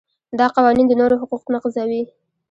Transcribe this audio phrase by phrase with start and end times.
[0.39, 2.03] دا قوانین د نورو حقوق نقضوي.